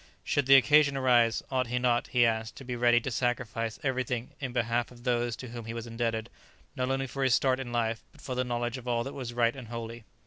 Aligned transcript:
Should 0.23 0.47
the 0.47 0.55
occasion 0.55 0.97
arise, 0.97 1.43
ought 1.51 1.67
he 1.67 1.77
not, 1.77 2.07
he 2.07 2.25
asked, 2.25 2.55
to 2.55 2.63
be 2.63 2.75
ready 2.75 2.99
to 3.01 3.11
sacrifice 3.11 3.77
everything 3.83 4.31
in 4.39 4.51
behalf 4.51 4.89
of 4.89 5.03
those 5.03 5.35
to 5.35 5.49
whom 5.49 5.65
he 5.65 5.75
was 5.75 5.85
indebted 5.85 6.27
not 6.75 6.89
only 6.89 7.05
for 7.05 7.23
his 7.23 7.35
start 7.35 7.59
in 7.59 7.71
life, 7.71 8.01
but 8.11 8.19
for 8.19 8.33
the 8.33 8.43
knowledge 8.43 8.79
of 8.79 8.87
all 8.87 9.03
that 9.03 9.13
was 9.13 9.31
right 9.35 9.55
and 9.55 9.67
holy? 9.67 10.03